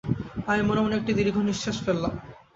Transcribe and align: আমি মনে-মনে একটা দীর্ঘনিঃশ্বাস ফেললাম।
আমি 0.49 0.61
মনে-মনে 0.69 0.95
একটা 0.97 1.11
দীর্ঘনিঃশ্বাস 1.17 1.77
ফেললাম। 1.85 2.13